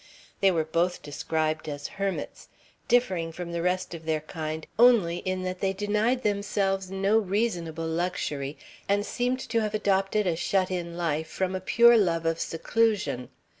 They 0.39 0.49
were 0.49 0.65
both 0.65 1.03
described 1.03 1.69
as 1.69 1.87
hermits, 2.01 2.47
differing 2.87 3.31
from 3.31 3.51
the 3.51 3.61
rest 3.61 3.93
of 3.93 4.03
their 4.07 4.21
kind 4.21 4.65
only 4.79 5.17
in 5.17 5.43
that 5.43 5.59
they 5.59 5.73
denied 5.73 6.23
themselves 6.23 6.89
no 6.89 7.19
reasonable 7.19 7.85
luxury 7.85 8.57
and 8.89 9.05
seemed 9.05 9.41
to 9.47 9.59
have 9.61 9.75
adopted 9.75 10.25
a 10.25 10.35
shut 10.35 10.71
in 10.71 10.97
life 10.97 11.27
from 11.27 11.53
a 11.55 11.61
pure 11.61 11.99
love 11.99 12.25
of 12.25 12.39
seclusion. 12.39 13.29